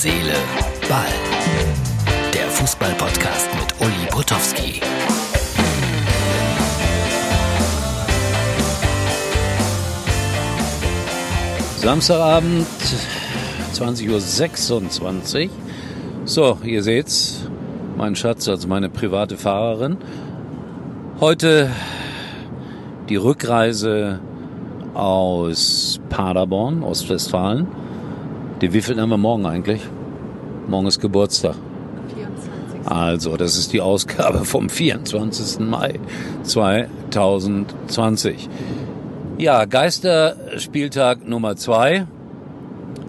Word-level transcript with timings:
Seele, 0.00 0.36
Ball. 0.88 1.08
Der 2.32 2.46
Fußball-Podcast 2.46 3.48
mit 3.56 3.80
Uli 3.80 4.06
Potowski. 4.08 4.80
Samstagabend, 11.78 12.68
20.26 13.74 15.46
Uhr. 15.46 15.50
So, 16.26 16.58
ihr 16.62 16.84
seht's, 16.84 17.50
mein 17.96 18.14
Schatz, 18.14 18.46
also 18.48 18.68
meine 18.68 18.90
private 18.90 19.36
Fahrerin. 19.36 19.96
Heute 21.18 21.70
die 23.08 23.16
Rückreise 23.16 24.20
aus 24.94 25.98
Paderborn, 26.08 26.84
Ostwestfalen. 26.84 27.87
Die 28.60 28.72
wieviel 28.72 29.00
haben 29.00 29.10
wir 29.10 29.16
morgen 29.16 29.46
eigentlich? 29.46 29.80
Morgen 30.66 30.88
ist 30.88 30.98
Geburtstag. 30.98 31.54
24. 32.12 32.90
Also, 32.90 33.36
das 33.36 33.56
ist 33.56 33.72
die 33.72 33.80
Ausgabe 33.80 34.44
vom 34.44 34.68
24. 34.68 35.60
Mai 35.60 36.00
2020. 36.42 38.48
Ja, 39.38 39.64
Geisterspieltag 39.64 41.28
Nummer 41.28 41.54
zwei. 41.54 42.08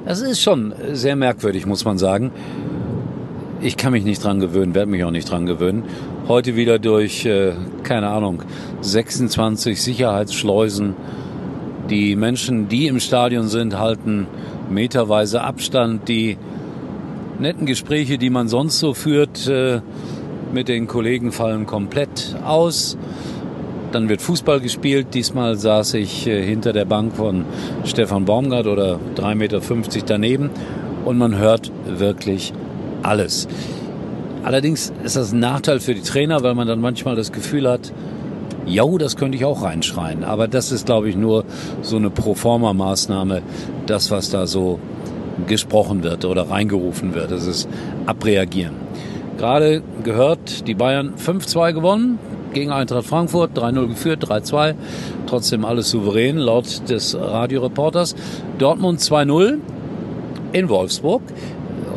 Das 0.06 0.22
ist 0.22 0.40
schon 0.40 0.72
sehr 0.92 1.16
merkwürdig, 1.16 1.66
muss 1.66 1.84
man 1.84 1.98
sagen. 1.98 2.30
Ich 3.60 3.76
kann 3.76 3.92
mich 3.92 4.04
nicht 4.04 4.24
dran 4.24 4.40
gewöhnen, 4.40 4.76
werde 4.76 4.92
mich 4.92 5.04
auch 5.04 5.10
nicht 5.10 5.32
dran 5.32 5.48
gewöhnen. 5.48 5.86
Heute 6.28 6.56
wieder 6.56 6.78
durch, 6.78 7.26
äh, 7.26 7.54
keine 7.82 8.10
Ahnung, 8.10 8.44
26 8.82 9.82
Sicherheitsschleusen. 9.82 10.96
Die 11.90 12.16
Menschen, 12.16 12.68
die 12.68 12.86
im 12.86 13.00
Stadion 13.00 13.48
sind, 13.48 13.80
halten 13.80 14.28
meterweise 14.70 15.42
Abstand. 15.42 16.08
Die 16.08 16.38
netten 17.40 17.66
Gespräche, 17.66 18.18
die 18.18 18.30
man 18.30 18.48
sonst 18.48 18.80
so 18.80 18.94
führt, 18.94 19.48
äh, 19.48 19.82
mit 20.54 20.68
den 20.68 20.88
Kollegen 20.88 21.32
fallen 21.32 21.66
komplett 21.66 22.36
aus. 22.46 22.98
Dann 23.92 24.10
wird 24.10 24.22
Fußball 24.22 24.60
gespielt. 24.60 25.08
Diesmal 25.14 25.56
saß 25.56 25.96
ich 25.96 26.28
äh, 26.28 26.44
hinter 26.44 26.74
der 26.74 26.86
Bank 26.86 27.16
von 27.16 27.46
Stefan 27.86 28.26
Baumgart 28.26 28.68
oder 28.68 29.00
3,50 29.16 29.36
Meter 29.36 29.60
daneben 30.06 30.50
und 31.06 31.18
man 31.18 31.38
hört 31.38 31.72
wirklich 31.86 32.54
alles. 33.04 33.48
Allerdings 34.44 34.94
ist 35.04 35.16
das 35.16 35.34
ein 35.34 35.40
Nachteil 35.40 35.80
für 35.80 35.94
die 35.94 36.02
Trainer, 36.02 36.44
weil 36.44 36.56
man 36.56 36.68
dann 36.68 36.80
manchmal 36.80 37.16
das 37.16 37.32
Gefühl 37.32 37.70
hat, 37.70 37.92
ja, 38.70 38.86
das 38.98 39.18
könnte 39.18 39.38
ich 39.38 39.46
auch 39.46 39.64
reinschreien. 39.64 40.24
Aber 40.24 40.48
das 40.48 40.72
ist, 40.72 40.86
glaube 40.86 41.10
ich, 41.10 41.16
nur 41.16 41.44
so 41.82 41.98
eine 41.98 42.10
Proforma-Maßnahme, 42.10 43.42
das, 43.86 44.12
was 44.12 44.30
da 44.30 44.48
so 44.48 44.80
gesprochen 45.48 46.04
wird 46.04 46.26
oder 46.26 46.50
reingerufen 46.50 47.16
wird. 47.16 47.32
Das 47.32 47.48
ist 47.48 47.68
Abreagieren. 48.06 48.76
Gerade 49.38 49.82
gehört, 50.04 50.68
die 50.68 50.74
Bayern 50.74 51.14
5-2 51.16 51.74
gewonnen 51.74 52.20
gegen 52.54 52.72
Eintracht 52.72 53.06
Frankfurt, 53.06 53.58
3-0 53.58 53.88
geführt, 53.88 54.26
3-2. 54.26 54.76
Trotzdem 55.28 55.66
alles 55.66 55.90
souverän, 55.90 56.38
laut 56.38 56.90
des 56.90 57.16
Radioreporters. 57.16 58.16
Dortmund 58.58 59.00
2-0 59.00 59.60
in 60.52 60.70
Wolfsburg. 60.70 61.22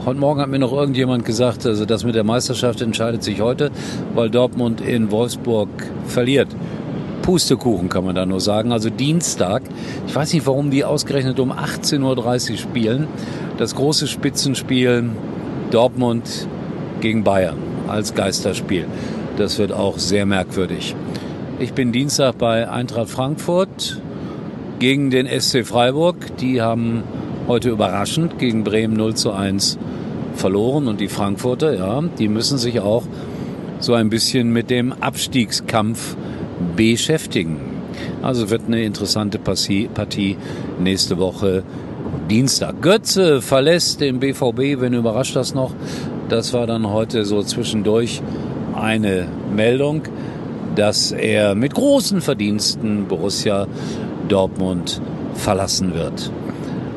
Heute 0.05 0.19
Morgen 0.19 0.41
hat 0.41 0.49
mir 0.49 0.59
noch 0.59 0.73
irgendjemand 0.73 1.25
gesagt, 1.25 1.65
also 1.65 1.85
das 1.85 2.03
mit 2.03 2.17
der 2.17 2.25
Meisterschaft 2.25 2.81
entscheidet 2.81 3.23
sich 3.23 3.41
heute, 3.41 3.71
weil 4.17 4.31
Dortmund 4.31 4.81
in 4.81 5.13
Wolfsburg 5.13 5.69
verliert. 6.07 6.49
Pustekuchen 7.23 7.89
kann 7.89 8.05
man 8.05 8.17
da 8.17 8.27
nur 8.27 8.41
sagen. 8.41 8.73
Also 8.73 8.91
Dienstag. 8.91 9.63
Ich 10.09 10.13
weiß 10.13 10.33
nicht, 10.33 10.45
warum 10.45 10.73
die 10.73 10.85
ausgerechnet 10.85 11.39
um 11.39 11.53
18.30 11.53 12.51
Uhr 12.51 12.57
spielen. 12.59 13.07
Das 13.59 13.77
große 13.77 14.09
Spitzenspiel 14.09 15.11
Dortmund 15.71 16.49
gegen 17.01 17.23
Bayern 17.23 17.59
als 17.87 18.13
Geisterspiel. 18.13 18.87
Das 19.37 19.59
wird 19.59 19.71
auch 19.71 19.99
sehr 19.99 20.27
merkwürdig. 20.27 20.97
Ich 21.61 21.75
bin 21.75 21.93
Dienstag 21.93 22.39
bei 22.39 22.69
Eintracht 22.69 23.09
Frankfurt 23.09 24.01
gegen 24.81 25.11
den 25.11 25.29
SC 25.29 25.65
Freiburg. 25.65 26.37
Die 26.39 26.61
haben 26.61 27.05
heute 27.49 27.71
überraschend 27.71 28.39
gegen 28.39 28.65
Bremen 28.65 28.95
0 28.95 29.15
zu 29.15 29.33
1 29.33 29.79
verloren. 30.35 30.89
Und 30.89 31.01
die 31.01 31.09
Frankfurter, 31.09 31.75
ja, 31.75 32.03
die 32.19 32.29
müssen 32.29 32.59
sich 32.59 32.81
auch 32.81 33.05
so 33.81 33.95
ein 33.95 34.11
bisschen 34.11 34.53
mit 34.53 34.71
dem 34.71 34.93
Abstiegskampf 34.93 36.17
beschäftigen. 36.77 37.61
Also 38.23 38.51
wird 38.51 38.63
eine 38.67 38.83
interessante 38.85 39.39
Partie 39.39 40.37
nächste 40.81 41.19
Woche 41.19 41.65
Dienstag. 42.31 42.81
Götze 42.81 43.43
verlässt 43.43 44.01
den 44.01 44.21
BVB, 44.21 44.81
wenn 44.81 44.95
überrascht 44.95 45.37
das 45.37 45.55
noch. 45.55 45.73
Das 46.29 46.53
war 46.53 46.67
dann 46.67 46.89
heute 46.89 47.25
so 47.25 47.43
zwischendurch 47.43 48.23
eine 48.75 49.27
Meldung, 49.55 50.03
dass 50.77 51.13
er 51.13 51.55
mit 51.55 51.75
großen 51.75 52.21
Verdiensten 52.21 53.07
Borussia 53.07 53.67
Dortmund 54.29 55.01
verlassen 55.35 55.95
wird. 55.95 56.31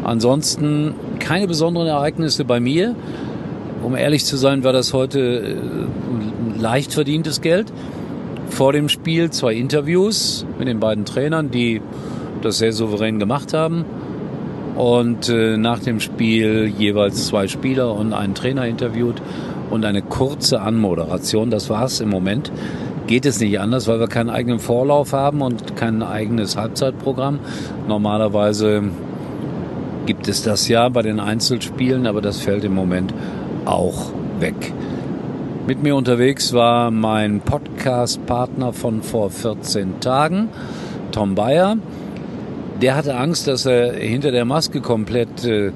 Ansonsten 0.05 0.93
keine 1.17 1.47
besonderen 1.47 1.87
Ereignisse 1.87 2.45
bei 2.45 2.59
mir. 2.59 2.95
Um 3.83 3.95
ehrlich 3.95 4.23
zu 4.23 4.37
sein, 4.37 4.63
war 4.63 4.71
das 4.71 4.93
heute 4.93 5.57
leicht 6.59 6.93
verdientes 6.93 7.41
Geld. 7.41 7.73
Vor 8.49 8.71
dem 8.71 8.87
Spiel 8.87 9.31
zwei 9.31 9.55
Interviews 9.55 10.45
mit 10.59 10.67
den 10.67 10.79
beiden 10.79 11.05
Trainern, 11.05 11.49
die 11.49 11.81
das 12.43 12.59
sehr 12.59 12.71
souverän 12.71 13.17
gemacht 13.17 13.53
haben. 13.53 13.83
Und 14.75 15.29
äh, 15.29 15.57
nach 15.57 15.79
dem 15.79 15.99
Spiel 15.99 16.71
jeweils 16.77 17.25
zwei 17.25 17.47
Spieler 17.47 17.95
und 17.95 18.13
einen 18.13 18.35
Trainer 18.35 18.67
interviewt 18.67 19.23
und 19.71 19.85
eine 19.85 20.03
kurze 20.03 20.61
Anmoderation. 20.61 21.49
Das 21.49 21.71
war's 21.71 21.99
im 21.99 22.09
Moment. 22.09 22.51
Geht 23.07 23.25
es 23.25 23.39
nicht 23.39 23.59
anders, 23.59 23.87
weil 23.87 23.99
wir 23.99 24.07
keinen 24.07 24.29
eigenen 24.29 24.59
Vorlauf 24.59 25.13
haben 25.13 25.41
und 25.41 25.75
kein 25.75 26.03
eigenes 26.03 26.57
Halbzeitprogramm. 26.57 27.39
Normalerweise 27.87 28.83
gibt 30.05 30.27
es 30.27 30.43
das 30.43 30.67
ja 30.67 30.87
bei 30.89 31.01
den 31.01 31.19
Einzelspielen, 31.19 32.05
aber 32.07 32.21
das 32.21 32.39
fällt 32.39 32.63
im 32.63 32.75
Moment 32.75 33.13
auch 33.65 34.11
weg. 34.39 34.73
Mit 35.67 35.81
mir 35.81 35.95
unterwegs 35.95 36.53
war 36.53 36.91
mein 36.91 37.39
Podcast-Partner 37.39 38.71
von 38.71 39.01
vor 39.01 39.31
14 39.31 39.99
Tagen, 39.99 40.49
Tom 41.11 41.33
Bayer. 41.33 41.77
Der 42.81 42.95
hatte 42.95 43.15
Angst, 43.15 43.47
dass 43.47 43.65
er 43.65 43.93
hinter 43.93 44.31
der 44.31 44.45
Maske 44.45 44.81
komplett 44.81 45.43
äh, 45.43 45.71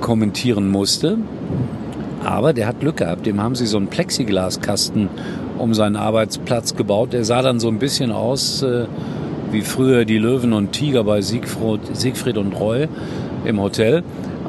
kommentieren 0.00 0.68
musste. 0.68 1.18
Aber 2.24 2.52
der 2.52 2.68
hat 2.68 2.80
Glück 2.80 2.98
gehabt. 2.98 3.26
Dem 3.26 3.42
haben 3.42 3.54
sie 3.54 3.66
so 3.66 3.76
einen 3.76 3.88
Plexiglaskasten 3.88 5.08
um 5.58 5.74
seinen 5.74 5.96
Arbeitsplatz 5.96 6.76
gebaut. 6.76 7.12
Der 7.12 7.24
sah 7.24 7.42
dann 7.42 7.58
so 7.58 7.68
ein 7.68 7.78
bisschen 7.78 8.12
aus 8.12 8.62
äh, 8.62 8.86
wie 9.50 9.62
früher 9.62 10.04
die 10.04 10.18
Löwen 10.18 10.52
und 10.52 10.72
Tiger 10.72 11.04
bei 11.04 11.22
Siegfried, 11.22 11.96
Siegfried 11.96 12.36
und 12.36 12.52
Roy 12.52 12.88
im 13.44 13.60
Hotel 13.60 14.02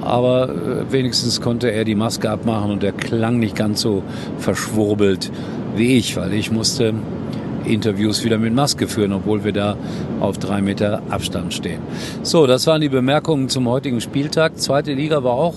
aber 0.05 0.49
äh, 0.49 0.91
wenigstens 0.91 1.41
konnte 1.41 1.71
er 1.71 1.83
die 1.83 1.95
Maske 1.95 2.29
abmachen 2.29 2.71
und 2.71 2.83
er 2.83 2.91
klang 2.91 3.39
nicht 3.39 3.55
ganz 3.55 3.81
so 3.81 4.03
verschwurbelt 4.37 5.31
wie 5.75 5.97
ich, 5.97 6.15
weil 6.15 6.33
ich 6.33 6.51
musste 6.51 6.93
Interviews 7.65 8.23
wieder 8.23 8.37
mit 8.37 8.53
Maske 8.53 8.87
führen, 8.87 9.11
obwohl 9.11 9.43
wir 9.43 9.51
da 9.51 9.75
auf 10.19 10.37
drei 10.37 10.61
Meter 10.61 11.01
Abstand 11.09 11.53
stehen. 11.53 11.79
So, 12.21 12.45
das 12.45 12.67
waren 12.67 12.81
die 12.81 12.89
Bemerkungen 12.89 13.49
zum 13.49 13.67
heutigen 13.67 13.99
Spieltag. 13.99 14.59
Zweite 14.59 14.93
Liga 14.93 15.23
war 15.23 15.33
auch 15.33 15.55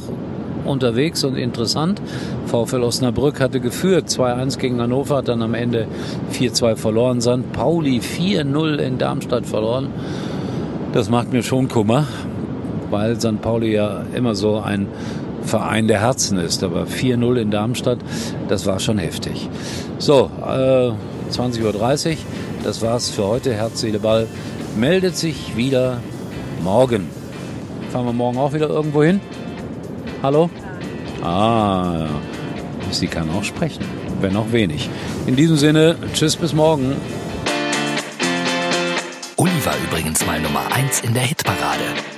unterwegs 0.64 1.22
und 1.24 1.36
interessant. 1.36 2.00
VfL 2.46 2.82
Osnabrück 2.82 3.40
hatte 3.40 3.60
geführt, 3.60 4.08
2-1 4.08 4.58
gegen 4.58 4.80
Hannover, 4.80 5.18
hat 5.18 5.28
dann 5.28 5.42
am 5.42 5.52
Ende 5.52 5.86
4-2 6.32 6.76
verloren. 6.76 7.20
St. 7.20 7.52
Pauli 7.52 8.00
4-0 8.00 8.76
in 8.76 8.96
Darmstadt 8.96 9.44
verloren. 9.44 9.88
Das 10.94 11.10
macht 11.10 11.32
mir 11.32 11.42
schon 11.42 11.68
Kummer, 11.68 12.06
weil 12.90 13.18
St. 13.20 13.40
Pauli 13.40 13.72
ja 13.72 14.02
immer 14.14 14.34
so 14.34 14.58
ein 14.58 14.88
Verein 15.42 15.88
der 15.88 16.00
Herzen 16.00 16.38
ist. 16.38 16.62
Aber 16.62 16.84
4-0 16.84 17.36
in 17.36 17.50
Darmstadt, 17.50 17.98
das 18.48 18.66
war 18.66 18.80
schon 18.80 18.98
heftig. 18.98 19.48
So, 19.98 20.30
äh, 20.42 20.92
20.30 21.32 21.62
Uhr, 21.62 22.16
das 22.64 22.82
war's 22.82 23.10
für 23.10 23.26
heute. 23.26 23.54
Herz, 23.54 23.80
Seele, 23.80 23.98
Ball 23.98 24.26
meldet 24.76 25.16
sich 25.16 25.56
wieder 25.56 25.98
morgen. 26.62 27.08
Fahren 27.90 28.06
wir 28.06 28.12
morgen 28.12 28.38
auch 28.38 28.52
wieder 28.52 28.68
irgendwo 28.68 29.02
hin? 29.02 29.20
Hallo? 30.22 30.50
Ah, 31.22 32.06
sie 32.90 33.06
kann 33.06 33.30
auch 33.30 33.44
sprechen, 33.44 33.84
wenn 34.20 34.36
auch 34.36 34.52
wenig. 34.52 34.88
In 35.26 35.36
diesem 35.36 35.56
Sinne, 35.56 35.96
tschüss 36.12 36.36
bis 36.36 36.52
morgen. 36.52 36.96
Uli 39.36 39.64
war 39.64 39.74
übrigens 39.88 40.26
mal 40.26 40.40
Nummer 40.40 40.62
1 40.74 41.00
in 41.00 41.14
der 41.14 41.22
Hitparade. 41.22 42.17